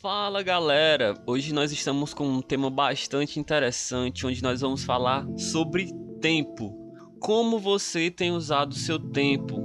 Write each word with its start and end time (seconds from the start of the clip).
Fala 0.00 0.40
galera! 0.40 1.20
Hoje 1.26 1.52
nós 1.52 1.72
estamos 1.72 2.14
com 2.14 2.24
um 2.24 2.40
tema 2.40 2.70
bastante 2.70 3.40
interessante 3.40 4.24
onde 4.24 4.40
nós 4.40 4.60
vamos 4.60 4.84
falar 4.84 5.26
sobre 5.36 5.92
tempo. 6.20 6.72
Como 7.18 7.58
você 7.58 8.08
tem 8.08 8.30
usado 8.30 8.74
seu 8.74 9.00
tempo? 9.00 9.60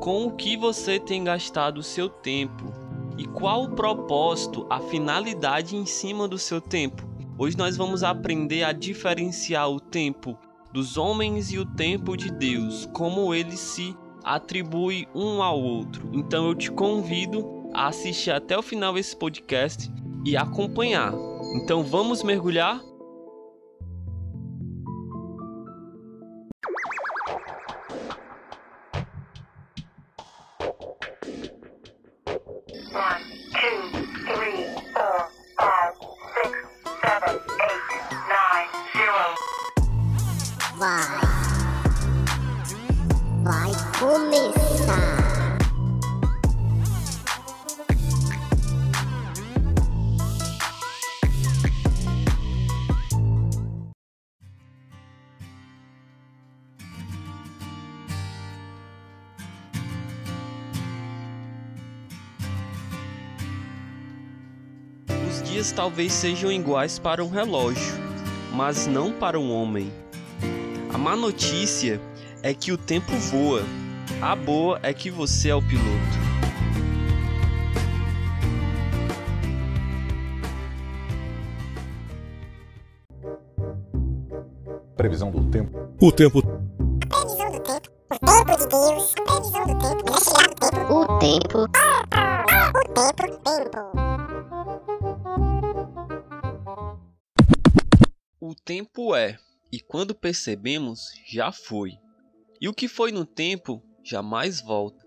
Com 0.00 0.26
o 0.26 0.32
que 0.34 0.56
você 0.56 0.98
tem 0.98 1.22
gastado 1.22 1.82
seu 1.82 2.08
tempo? 2.08 2.72
E 3.18 3.26
qual 3.26 3.64
o 3.64 3.74
propósito, 3.74 4.66
a 4.70 4.80
finalidade 4.80 5.76
em 5.76 5.84
cima 5.84 6.26
do 6.26 6.38
seu 6.38 6.60
tempo? 6.60 7.06
Hoje 7.38 7.56
nós 7.56 7.76
vamos 7.76 8.02
aprender 8.02 8.62
a 8.62 8.72
diferenciar 8.72 9.70
o 9.70 9.78
tempo 9.78 10.38
dos 10.72 10.96
homens 10.96 11.52
e 11.52 11.58
o 11.58 11.66
tempo 11.66 12.16
de 12.16 12.30
Deus, 12.32 12.86
como 12.94 13.34
ele 13.34 13.56
se 13.56 13.94
atribui 14.26 15.06
um 15.14 15.40
ao 15.40 15.62
outro. 15.62 16.10
Então 16.12 16.48
eu 16.48 16.54
te 16.56 16.70
convido 16.72 17.70
a 17.72 17.86
assistir 17.86 18.32
até 18.32 18.58
o 18.58 18.62
final 18.62 18.98
esse 18.98 19.16
podcast 19.16 19.88
e 20.24 20.36
acompanhar. 20.36 21.14
Então 21.54 21.84
vamos 21.84 22.24
mergulhar? 22.24 22.80
Vai. 40.78 41.25
Os 65.36 65.42
dias 65.42 65.70
talvez 65.70 66.14
sejam 66.14 66.50
iguais 66.50 66.98
para 66.98 67.22
um 67.22 67.28
relógio, 67.28 67.94
mas 68.54 68.86
não 68.86 69.12
para 69.12 69.38
um 69.38 69.52
homem. 69.52 69.92
A 70.90 70.96
má 70.96 71.14
notícia 71.14 72.00
é 72.42 72.54
que 72.54 72.72
o 72.72 72.78
tempo 72.78 73.12
voa. 73.12 73.62
A 74.22 74.34
boa 74.34 74.80
é 74.82 74.94
que 74.94 75.10
você 75.10 75.50
é 75.50 75.54
o 75.54 75.60
piloto. 75.60 75.84
Previsão 84.96 85.30
do 85.30 85.44
tempo. 85.50 85.78
O 86.00 86.10
tempo 86.10 86.40
Previsão 87.10 87.50
do 87.50 87.60
tempo. 87.60 87.90
O 88.10 88.26
tempo 88.26 88.56
de 88.56 88.66
Deus. 88.68 89.12
Previsão 89.12 89.66
do 89.66 89.78
tempo. 89.78 90.10
Vai 90.10 90.20
chegar 90.22 90.90
o 90.90 91.18
tempo. 91.18 91.58
O 91.58 91.68
tempo, 91.68 92.78
O 92.78 92.94
tempo. 92.94 93.36
Tempo. 93.44 93.95
Tempo 98.66 99.14
é, 99.14 99.38
e 99.70 99.78
quando 99.78 100.12
percebemos, 100.12 101.12
já 101.24 101.52
foi. 101.52 101.92
E 102.60 102.68
o 102.68 102.74
que 102.74 102.88
foi 102.88 103.12
no 103.12 103.24
tempo 103.24 103.80
jamais 104.02 104.60
volta. 104.60 105.06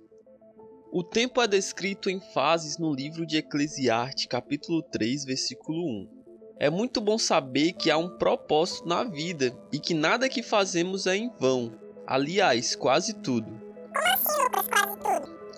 O 0.94 1.04
tempo 1.04 1.42
é 1.42 1.48
descrito 1.48 2.10
em 2.10 2.22
fases 2.34 2.78
no 2.78 2.94
livro 2.94 3.26
de 3.26 3.36
Eclesiastes, 3.36 4.28
capítulo 4.28 4.82
3, 4.82 5.26
versículo 5.26 5.78
1. 5.78 6.10
É 6.58 6.70
muito 6.70 7.02
bom 7.02 7.18
saber 7.18 7.74
que 7.74 7.92
há 7.92 7.98
um 7.98 8.18
propósito 8.18 8.88
na 8.88 9.04
vida 9.04 9.54
e 9.74 9.80
que 9.80 9.94
nada 9.94 10.30
que 10.30 10.42
fazemos 10.42 11.06
é 11.06 11.18
em 11.18 11.30
vão. 11.38 11.78
Aliás, 12.08 12.78
quase 12.78 13.14
tudo. 13.14 13.62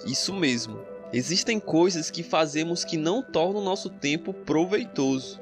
Isso 0.07 0.34
mesmo. 0.34 0.79
Existem 1.13 1.59
coisas 1.59 2.09
que 2.09 2.23
fazemos 2.23 2.84
que 2.84 2.97
não 2.97 3.22
tornam 3.22 3.63
nosso 3.63 3.90
tempo 3.91 4.34
proveitoso. 4.34 5.41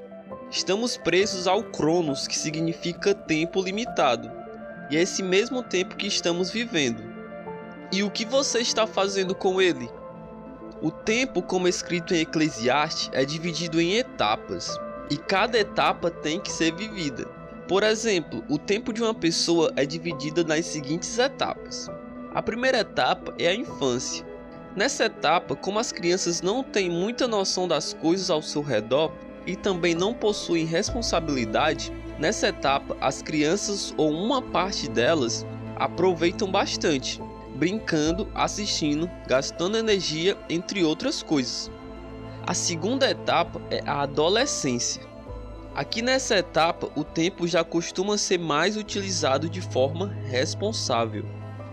Estamos 0.51 0.97
presos 0.97 1.45
ao 1.45 1.63
Cronos, 1.63 2.27
que 2.27 2.35
significa 2.35 3.13
tempo 3.13 3.61
limitado. 3.61 4.31
E 4.89 4.97
é 4.97 5.01
esse 5.03 5.21
mesmo 5.21 5.61
tempo 5.61 5.95
que 5.95 6.07
estamos 6.07 6.49
vivendo. 6.49 7.03
E 7.91 8.01
o 8.01 8.09
que 8.09 8.25
você 8.25 8.57
está 8.57 8.87
fazendo 8.87 9.35
com 9.35 9.61
ele? 9.61 9.87
O 10.81 10.89
tempo, 10.89 11.43
como 11.43 11.67
escrito 11.67 12.15
em 12.15 12.21
Eclesiastes, 12.21 13.11
é 13.13 13.23
dividido 13.23 13.79
em 13.79 13.97
etapas, 13.97 14.75
e 15.11 15.17
cada 15.17 15.59
etapa 15.59 16.09
tem 16.09 16.39
que 16.39 16.51
ser 16.51 16.73
vivida. 16.73 17.25
Por 17.67 17.83
exemplo, 17.83 18.43
o 18.49 18.57
tempo 18.57 18.91
de 18.91 19.03
uma 19.03 19.13
pessoa 19.13 19.71
é 19.75 19.85
dividido 19.85 20.43
nas 20.43 20.65
seguintes 20.65 21.19
etapas. 21.19 21.87
A 22.33 22.41
primeira 22.41 22.79
etapa 22.79 23.35
é 23.37 23.49
a 23.49 23.55
infância. 23.55 24.25
Nessa 24.75 25.05
etapa, 25.05 25.55
como 25.55 25.77
as 25.77 25.91
crianças 25.91 26.41
não 26.41 26.63
têm 26.63 26.89
muita 26.89 27.27
noção 27.27 27.67
das 27.67 27.93
coisas 27.93 28.31
ao 28.31 28.41
seu 28.41 28.63
redor 28.63 29.11
e 29.45 29.55
também 29.55 29.95
não 29.95 30.13
possuem 30.13 30.65
responsabilidade, 30.65 31.91
nessa 32.17 32.49
etapa 32.49 32.97
as 32.99 33.21
crianças 33.21 33.93
ou 33.97 34.11
uma 34.11 34.41
parte 34.41 34.89
delas 34.89 35.45
aproveitam 35.75 36.51
bastante, 36.51 37.21
brincando, 37.55 38.27
assistindo, 38.35 39.09
gastando 39.27 39.77
energia, 39.77 40.37
entre 40.49 40.83
outras 40.83 41.23
coisas. 41.23 41.71
A 42.45 42.53
segunda 42.53 43.09
etapa 43.09 43.61
é 43.69 43.81
a 43.85 44.01
adolescência. 44.01 45.07
Aqui 45.75 46.01
nessa 46.01 46.37
etapa, 46.37 46.89
o 46.95 47.03
tempo 47.03 47.47
já 47.47 47.63
costuma 47.63 48.17
ser 48.17 48.39
mais 48.39 48.75
utilizado 48.75 49.47
de 49.47 49.61
forma 49.61 50.07
responsável, 50.25 51.23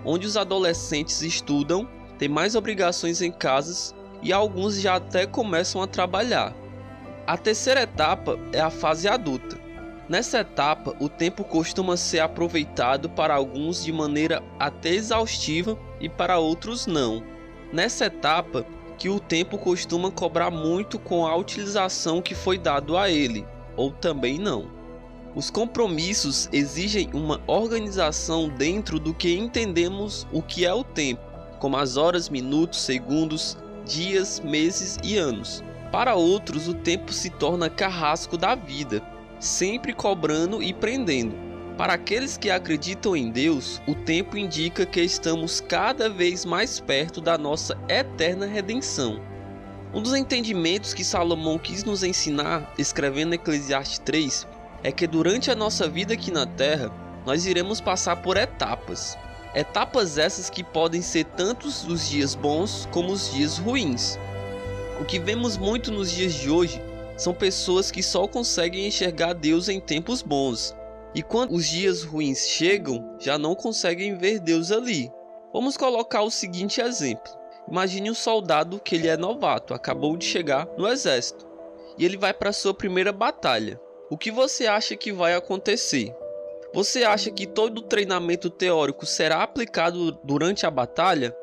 onde 0.04 0.26
os 0.26 0.36
adolescentes 0.36 1.22
estudam, 1.22 1.88
têm 2.18 2.28
mais 2.28 2.54
obrigações 2.54 3.20
em 3.20 3.32
casas 3.32 3.94
e 4.22 4.32
alguns 4.32 4.80
já 4.80 4.96
até 4.96 5.26
começam 5.26 5.82
a 5.82 5.86
trabalhar. 5.86 6.54
A 7.26 7.36
terceira 7.36 7.82
etapa 7.82 8.38
é 8.52 8.60
a 8.60 8.70
fase 8.70 9.08
adulta. 9.08 9.58
Nessa 10.08 10.38
etapa, 10.38 10.94
o 11.00 11.08
tempo 11.08 11.42
costuma 11.42 11.96
ser 11.96 12.20
aproveitado 12.20 13.10
para 13.10 13.34
alguns 13.34 13.82
de 13.84 13.92
maneira 13.92 14.40
até 14.60 14.90
exaustiva 14.90 15.76
e 16.00 16.08
para 16.08 16.38
outros 16.38 16.86
não. 16.86 17.24
Nessa 17.72 18.06
etapa, 18.06 18.64
que 18.96 19.08
o 19.08 19.18
tempo 19.18 19.58
costuma 19.58 20.08
cobrar 20.08 20.52
muito 20.52 21.00
com 21.00 21.26
a 21.26 21.34
utilização 21.34 22.22
que 22.22 22.32
foi 22.32 22.58
dado 22.58 22.96
a 22.96 23.10
ele, 23.10 23.44
ou 23.76 23.90
também 23.90 24.38
não. 24.38 24.70
Os 25.34 25.50
compromissos 25.50 26.48
exigem 26.52 27.10
uma 27.12 27.40
organização 27.48 28.48
dentro 28.48 29.00
do 29.00 29.12
que 29.12 29.36
entendemos 29.36 30.28
o 30.32 30.40
que 30.40 30.64
é 30.64 30.72
o 30.72 30.84
tempo, 30.84 31.22
como 31.58 31.76
as 31.76 31.96
horas, 31.96 32.28
minutos, 32.28 32.80
segundos, 32.82 33.58
dias, 33.84 34.38
meses 34.38 34.96
e 35.02 35.16
anos. 35.16 35.64
Para 35.96 36.14
outros, 36.14 36.68
o 36.68 36.74
tempo 36.74 37.10
se 37.10 37.30
torna 37.30 37.70
carrasco 37.70 38.36
da 38.36 38.54
vida, 38.54 39.02
sempre 39.40 39.94
cobrando 39.94 40.62
e 40.62 40.74
prendendo. 40.74 41.34
Para 41.78 41.94
aqueles 41.94 42.36
que 42.36 42.50
acreditam 42.50 43.16
em 43.16 43.30
Deus, 43.30 43.80
o 43.88 43.94
tempo 43.94 44.36
indica 44.36 44.84
que 44.84 45.00
estamos 45.00 45.58
cada 45.58 46.10
vez 46.10 46.44
mais 46.44 46.78
perto 46.78 47.18
da 47.18 47.38
nossa 47.38 47.78
eterna 47.88 48.44
redenção. 48.44 49.22
Um 49.94 50.02
dos 50.02 50.12
entendimentos 50.12 50.92
que 50.92 51.02
Salomão 51.02 51.58
quis 51.58 51.82
nos 51.82 52.02
ensinar, 52.02 52.74
escrevendo 52.76 53.34
Eclesiastes 53.34 53.98
3, 54.00 54.46
é 54.82 54.92
que 54.92 55.06
durante 55.06 55.50
a 55.50 55.54
nossa 55.54 55.88
vida 55.88 56.12
aqui 56.12 56.30
na 56.30 56.44
Terra, 56.44 56.92
nós 57.24 57.46
iremos 57.46 57.80
passar 57.80 58.16
por 58.16 58.36
etapas. 58.36 59.16
Etapas 59.54 60.18
essas 60.18 60.50
que 60.50 60.62
podem 60.62 61.00
ser 61.00 61.24
tantos 61.24 61.84
os 61.88 62.06
dias 62.06 62.34
bons 62.34 62.86
como 62.92 63.12
os 63.14 63.32
dias 63.32 63.56
ruins. 63.56 64.18
O 64.98 65.04
que 65.04 65.18
vemos 65.18 65.58
muito 65.58 65.92
nos 65.92 66.10
dias 66.10 66.32
de 66.32 66.50
hoje 66.50 66.80
são 67.18 67.34
pessoas 67.34 67.90
que 67.90 68.02
só 68.02 68.26
conseguem 68.26 68.86
enxergar 68.86 69.34
Deus 69.34 69.68
em 69.68 69.78
tempos 69.78 70.22
bons, 70.22 70.74
e 71.14 71.22
quando 71.22 71.54
os 71.54 71.66
dias 71.66 72.02
ruins 72.02 72.46
chegam, 72.48 73.16
já 73.18 73.38
não 73.38 73.54
conseguem 73.54 74.16
ver 74.16 74.38
Deus 74.38 74.72
ali. 74.72 75.10
Vamos 75.52 75.76
colocar 75.76 76.22
o 76.22 76.30
seguinte 76.30 76.80
exemplo: 76.80 77.30
imagine 77.70 78.10
um 78.10 78.14
soldado 78.14 78.80
que 78.80 78.94
ele 78.94 79.08
é 79.08 79.16
novato, 79.16 79.74
acabou 79.74 80.16
de 80.16 80.24
chegar 80.24 80.66
no 80.78 80.88
exército, 80.88 81.46
e 81.98 82.04
ele 82.04 82.16
vai 82.16 82.32
para 82.32 82.52
sua 82.52 82.72
primeira 82.72 83.12
batalha. 83.12 83.80
O 84.10 84.16
que 84.16 84.30
você 84.30 84.66
acha 84.66 84.96
que 84.96 85.12
vai 85.12 85.34
acontecer? 85.34 86.14
Você 86.72 87.04
acha 87.04 87.30
que 87.30 87.46
todo 87.46 87.78
o 87.78 87.82
treinamento 87.82 88.48
teórico 88.48 89.04
será 89.04 89.42
aplicado 89.42 90.12
durante 90.22 90.66
a 90.66 90.70
batalha? 90.70 91.36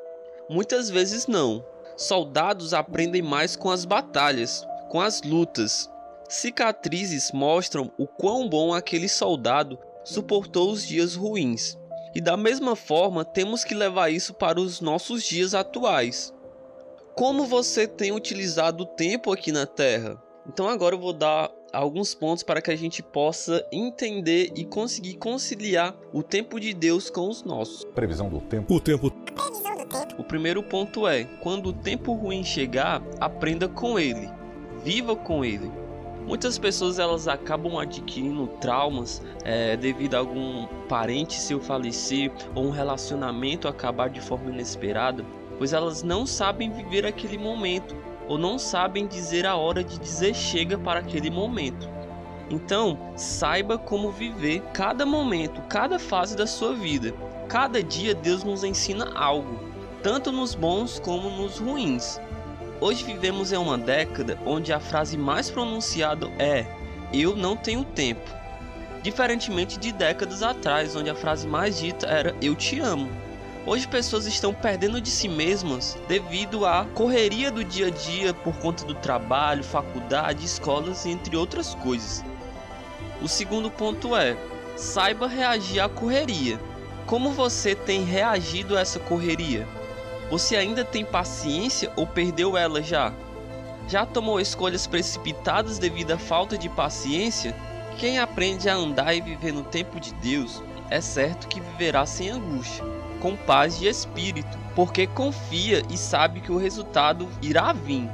Muitas 0.50 0.90
vezes 0.90 1.28
não. 1.28 1.66
Soldados 1.96 2.74
aprendem 2.74 3.22
mais 3.22 3.56
com 3.56 3.70
as 3.70 3.86
batalhas, 3.86 4.66
com 4.90 5.00
as 5.00 5.22
lutas. 5.22 5.90
Cicatrizes 6.28 7.32
mostram 7.32 7.92
o 7.98 8.08
quão 8.08 8.50
bom 8.50 8.74
aquele 8.74 9.08
soldado 9.08 9.78
suportou 10.04 10.72
os 10.72 10.86
dias 10.86 11.16
ruins. 11.16 11.78
E 12.16 12.22
da 12.22 12.38
mesma 12.38 12.76
forma, 12.76 13.26
temos 13.26 13.64
que 13.64 13.74
levar 13.74 14.10
isso 14.10 14.34
para 14.34 14.60
os 14.60 14.82
nossos 14.82 15.24
dias 15.24 15.54
atuais. 15.54 16.34
Como 17.16 17.46
você 17.46 17.88
tem 17.88 18.12
utilizado 18.12 18.84
o 18.84 18.88
tempo 18.88 19.32
aqui 19.32 19.52
na 19.52 19.66
Terra? 19.66 20.22
Então 20.48 20.68
agora 20.68 20.96
eu 20.96 21.00
vou 21.00 21.14
dar 21.14 21.52
alguns 21.72 22.14
pontos 22.14 22.44
para 22.44 22.62
que 22.62 22.70
a 22.70 22.76
gente 22.76 23.02
possa 23.02 23.66
entender 23.72 24.52
e 24.56 24.64
conseguir 24.66 25.16
conciliar 25.16 25.96
o 26.12 26.22
tempo 26.22 26.60
de 26.60 26.74
Deus 26.74 27.10
com 27.10 27.28
os 27.28 27.44
nossos. 27.44 27.84
Previsão 27.96 28.30
do 28.30 28.40
tempo. 28.42 28.74
O 28.74 28.80
tempo. 28.80 29.12
Primeiro 30.34 30.64
ponto 30.64 31.08
é: 31.08 31.26
quando 31.42 31.68
o 31.68 31.74
tempo 31.74 32.12
ruim 32.14 32.44
chegar, 32.44 33.04
aprenda 33.20 33.68
com 33.68 34.00
ele, 34.00 34.28
viva 34.84 35.16
com 35.16 35.46
ele. 35.46 35.72
Muitas 36.26 36.58
pessoas 36.58 36.98
elas 36.98 37.28
acabam 37.28 37.78
adquirindo 37.78 38.48
traumas 38.60 39.22
é, 39.44 39.78
devido 39.78 40.16
a 40.16 40.18
algum 40.18 40.66
parente 40.90 41.40
seu 41.40 41.62
falecer 41.62 42.32
ou 42.56 42.66
um 42.66 42.72
relacionamento 42.72 43.68
acabar 43.68 44.10
de 44.10 44.22
forma 44.22 44.50
inesperada, 44.50 45.24
pois 45.60 45.72
elas 45.72 46.02
não 46.02 46.26
sabem 46.26 46.72
viver 46.72 47.06
aquele 47.06 47.38
momento 47.38 47.96
ou 48.28 48.36
não 48.36 48.58
sabem 48.58 49.06
dizer 49.06 49.46
a 49.46 49.56
hora 49.56 49.84
de 49.84 50.00
dizer 50.00 50.34
chega 50.34 50.80
para 50.80 51.02
aquele 51.02 51.30
momento. 51.30 51.88
Então, 52.50 52.98
saiba 53.16 53.78
como 53.78 54.10
viver 54.10 54.64
cada 54.74 55.06
momento, 55.06 55.62
cada 55.70 56.00
fase 56.00 56.36
da 56.36 56.48
sua 56.48 56.74
vida. 56.74 57.14
Cada 57.48 57.84
dia 57.84 58.16
Deus 58.16 58.44
nos 58.44 58.64
ensina 58.64 59.12
algo, 59.14 59.73
tanto 60.04 60.34
nos 60.34 60.54
bons 60.54 61.00
como 61.00 61.30
nos 61.30 61.60
ruins. 61.60 62.20
Hoje 62.82 63.06
vivemos 63.06 63.54
em 63.54 63.58
uma 63.58 63.78
década 63.78 64.38
onde 64.46 64.74
a 64.74 64.80
frase 64.80 65.18
mais 65.18 65.50
pronunciada 65.50 66.30
é 66.38 66.66
eu 67.14 67.38
não 67.38 67.56
tenho 67.56 67.86
tempo. 67.86 68.30
Diferentemente 69.02 69.80
de 69.80 69.94
décadas 69.94 70.44
atrás, 70.44 70.94
onde 70.96 71.10
a 71.10 71.16
frase 71.16 71.48
mais 71.48 71.80
dita 71.80 72.06
era 72.06 72.36
eu 72.42 72.54
te 72.54 72.80
amo. 72.80 73.10
Hoje 73.66 73.88
pessoas 73.88 74.26
estão 74.26 74.54
perdendo 74.54 75.00
de 75.00 75.10
si 75.10 75.30
mesmas 75.30 75.98
devido 76.06 76.66
à 76.66 76.86
correria 76.94 77.50
do 77.50 77.64
dia 77.64 77.88
a 77.88 77.90
dia 77.90 78.34
por 78.34 78.54
conta 78.58 78.84
do 78.84 78.94
trabalho, 78.94 79.64
faculdade, 79.64 80.44
escolas, 80.44 81.06
entre 81.06 81.38
outras 81.38 81.74
coisas. 81.76 82.26
O 83.22 83.28
segundo 83.30 83.72
ponto 83.72 84.18
é: 84.18 84.36
saiba 84.76 85.30
reagir 85.30 85.80
à 85.80 85.88
correria. 85.88 86.60
Como 87.06 87.32
você 87.32 87.74
tem 87.74 88.04
reagido 88.04 88.76
a 88.76 88.82
essa 88.82 89.00
correria? 89.00 89.66
Você 90.30 90.56
ainda 90.56 90.84
tem 90.84 91.06
paciência 91.06 91.92
ou 91.96 92.08
perdeu 92.08 92.58
ela 92.58 92.82
já? 92.82 93.14
Já 93.88 94.06
tomou 94.06 94.40
escolhas 94.40 94.88
precipitadas 94.88 95.78
devido 95.78 96.12
à 96.12 96.18
falta 96.18 96.58
de 96.58 96.70
paciência? 96.70 97.56
Quem 97.98 98.18
aprende 98.18 98.70
a 98.70 98.76
andar 98.76 99.14
e 99.14 99.22
viver 99.22 99.52
no 99.52 99.64
tempo 99.64 100.00
de 100.00 100.14
Deus 100.16 100.64
é 100.90 101.02
certo 101.02 101.48
que 101.48 101.60
viverá 101.60 102.06
sem 102.06 102.30
angústia, 102.30 102.84
com 103.20 103.36
paz 103.36 103.78
de 103.78 103.88
espírito, 103.88 104.58
porque 104.76 105.06
confia 105.06 105.84
e 105.90 105.98
sabe 105.98 106.40
que 106.40 106.52
o 106.52 106.58
resultado 106.58 107.28
irá 107.42 107.74
vir. 107.74 108.10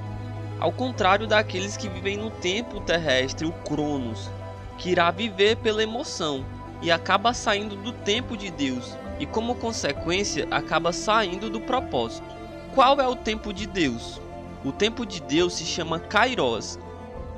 Ao 0.59 0.71
contrário 0.71 1.27
daqueles 1.27 1.77
que 1.77 1.87
vivem 1.87 2.17
no 2.17 2.29
tempo 2.29 2.81
terrestre, 2.81 3.47
o 3.47 3.51
Cronos, 3.51 4.29
que 4.77 4.89
irá 4.89 5.11
viver 5.11 5.57
pela 5.57 5.83
emoção 5.83 6.43
e 6.81 6.91
acaba 6.91 7.33
saindo 7.33 7.75
do 7.77 7.93
tempo 7.93 8.35
de 8.35 8.49
Deus 8.51 8.97
e, 9.19 9.25
como 9.25 9.55
consequência, 9.55 10.47
acaba 10.49 10.93
saindo 10.93 11.49
do 11.49 11.59
propósito. 11.59 12.27
Qual 12.73 12.99
é 12.99 13.07
o 13.07 13.15
tempo 13.15 13.53
de 13.53 13.67
Deus? 13.67 14.21
O 14.63 14.71
tempo 14.71 15.05
de 15.05 15.21
Deus 15.21 15.53
se 15.53 15.65
chama 15.65 15.99
Kairos. 15.99 16.79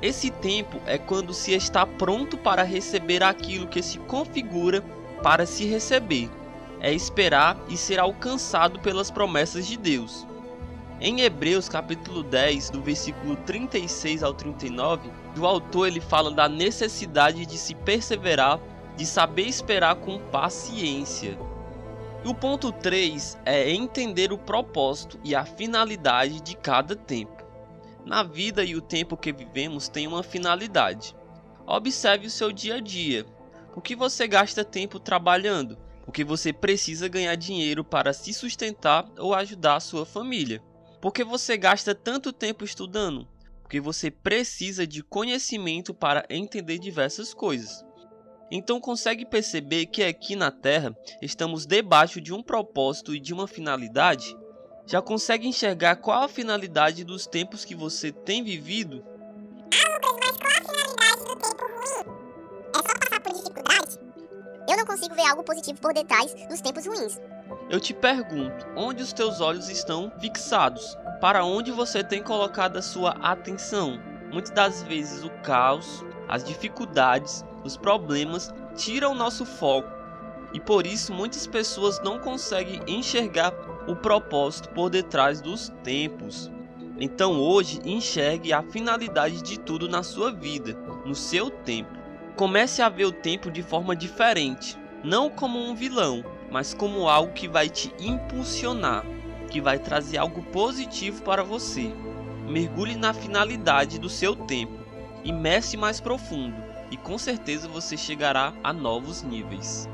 Esse 0.00 0.30
tempo 0.30 0.80
é 0.86 0.98
quando 0.98 1.32
se 1.32 1.52
está 1.52 1.86
pronto 1.86 2.36
para 2.36 2.62
receber 2.62 3.22
aquilo 3.22 3.66
que 3.66 3.82
se 3.82 3.98
configura 3.98 4.82
para 5.22 5.46
se 5.46 5.64
receber. 5.64 6.28
É 6.80 6.92
esperar 6.92 7.56
e 7.68 7.76
ser 7.76 8.00
alcançado 8.00 8.80
pelas 8.80 9.10
promessas 9.10 9.66
de 9.66 9.76
Deus. 9.76 10.26
Em 11.00 11.20
Hebreus 11.20 11.68
capítulo 11.68 12.22
10, 12.22 12.70
do 12.70 12.80
versículo 12.80 13.36
36 13.36 14.22
ao 14.22 14.34
39, 14.34 15.10
o 15.36 15.46
autor 15.46 15.88
ele 15.88 16.00
fala 16.00 16.30
da 16.30 16.48
necessidade 16.48 17.46
de 17.46 17.58
se 17.58 17.74
perseverar, 17.74 18.60
de 18.96 19.06
saber 19.06 19.46
esperar 19.46 19.96
com 19.96 20.18
paciência. 20.18 21.38
E 22.24 22.28
o 22.28 22.34
ponto 22.34 22.70
3 22.70 23.36
é 23.44 23.72
entender 23.72 24.32
o 24.32 24.38
propósito 24.38 25.18
e 25.24 25.34
a 25.34 25.44
finalidade 25.44 26.40
de 26.40 26.56
cada 26.56 26.94
tempo. 26.94 27.44
Na 28.06 28.22
vida 28.22 28.64
e 28.64 28.76
o 28.76 28.80
tempo 28.80 29.16
que 29.16 29.32
vivemos 29.32 29.88
tem 29.88 30.06
uma 30.06 30.22
finalidade. 30.22 31.16
Observe 31.66 32.28
o 32.28 32.30
seu 32.30 32.52
dia 32.52 32.76
a 32.76 32.80
dia. 32.80 33.26
O 33.74 33.80
que 33.80 33.96
você 33.96 34.28
gasta 34.28 34.64
tempo 34.64 35.00
trabalhando? 35.00 35.76
O 36.06 36.12
que 36.12 36.22
você 36.22 36.52
precisa 36.52 37.08
ganhar 37.08 37.34
dinheiro 37.34 37.82
para 37.82 38.12
se 38.12 38.32
sustentar 38.32 39.04
ou 39.18 39.34
ajudar 39.34 39.76
a 39.76 39.80
sua 39.80 40.06
família? 40.06 40.62
Por 41.00 41.12
que 41.12 41.24
você 41.24 41.56
gasta 41.56 41.92
tanto 41.92 42.32
tempo 42.32 42.64
estudando? 42.64 43.26
Porque 43.62 43.80
você 43.80 44.12
precisa 44.12 44.86
de 44.86 45.02
conhecimento 45.02 45.92
para 45.92 46.24
entender 46.30 46.78
diversas 46.78 47.34
coisas. 47.34 47.84
Então 48.54 48.78
consegue 48.78 49.24
perceber 49.24 49.86
que 49.86 50.04
aqui 50.04 50.36
na 50.36 50.50
Terra 50.50 50.94
estamos 51.22 51.64
debaixo 51.64 52.20
de 52.20 52.34
um 52.34 52.42
propósito 52.42 53.14
e 53.14 53.18
de 53.18 53.32
uma 53.32 53.48
finalidade? 53.48 54.36
Já 54.84 55.00
consegue 55.00 55.48
enxergar 55.48 55.96
qual 55.96 56.24
a 56.24 56.28
finalidade 56.28 57.02
dos 57.02 57.26
tempos 57.26 57.64
que 57.64 57.74
você 57.74 58.12
tem 58.12 58.44
vivido? 58.44 59.02
Ah, 59.72 60.06
Lucas, 60.06 60.20
mas 60.20 60.36
qual 60.36 60.52
a 60.52 60.94
finalidade 60.94 61.24
do 61.24 61.36
tempo 61.36 61.64
ruim? 61.64 62.14
É 62.74 62.76
só 62.76 62.98
passar 62.98 63.20
por 63.22 63.32
dificuldade? 63.32 63.98
Eu 64.68 64.76
não 64.76 64.84
consigo 64.84 65.14
ver 65.14 65.26
algo 65.30 65.42
positivo 65.42 65.80
por 65.80 65.94
detrás 65.94 66.34
dos 66.46 66.60
tempos 66.60 66.84
ruins. 66.84 67.18
Eu 67.70 67.80
te 67.80 67.94
pergunto, 67.94 68.66
onde 68.76 69.02
os 69.02 69.14
teus 69.14 69.40
olhos 69.40 69.70
estão 69.70 70.12
fixados? 70.20 70.94
Para 71.22 71.42
onde 71.42 71.72
você 71.72 72.04
tem 72.04 72.22
colocado 72.22 72.76
a 72.76 72.82
sua 72.82 73.12
atenção? 73.12 73.98
Muitas 74.30 74.50
das 74.50 74.82
vezes 74.82 75.24
o 75.24 75.30
caos, 75.42 76.04
as 76.28 76.44
dificuldades, 76.44 77.42
os 77.64 77.76
problemas 77.76 78.52
tiram 78.74 79.14
nosso 79.14 79.44
foco 79.44 80.02
e 80.52 80.60
por 80.60 80.86
isso 80.86 81.12
muitas 81.12 81.46
pessoas 81.46 82.00
não 82.02 82.18
conseguem 82.18 82.80
enxergar 82.86 83.52
o 83.88 83.96
propósito 83.96 84.68
por 84.70 84.90
detrás 84.90 85.40
dos 85.40 85.70
tempos. 85.82 86.50
Então 86.98 87.40
hoje 87.40 87.80
enxergue 87.84 88.52
a 88.52 88.62
finalidade 88.62 89.42
de 89.42 89.58
tudo 89.58 89.88
na 89.88 90.02
sua 90.02 90.30
vida, 90.30 90.74
no 91.06 91.14
seu 91.14 91.50
tempo. 91.50 91.90
Comece 92.36 92.82
a 92.82 92.88
ver 92.88 93.06
o 93.06 93.12
tempo 93.12 93.50
de 93.50 93.62
forma 93.62 93.96
diferente, 93.96 94.78
não 95.02 95.30
como 95.30 95.58
um 95.58 95.74
vilão, 95.74 96.24
mas 96.50 96.74
como 96.74 97.08
algo 97.08 97.32
que 97.32 97.48
vai 97.48 97.68
te 97.68 97.92
impulsionar, 97.98 99.04
que 99.50 99.60
vai 99.60 99.78
trazer 99.78 100.18
algo 100.18 100.42
positivo 100.44 101.22
para 101.22 101.42
você. 101.42 101.92
Mergulhe 102.46 102.96
na 102.96 103.14
finalidade 103.14 103.98
do 103.98 104.08
seu 104.08 104.36
tempo, 104.36 104.78
imece 105.24 105.76
mais 105.76 106.00
profundo 106.00 106.71
e 106.92 106.96
com 106.98 107.16
certeza 107.16 107.66
você 107.66 107.96
chegará 107.96 108.52
a 108.62 108.70
novos 108.70 109.22
níveis. 109.22 109.88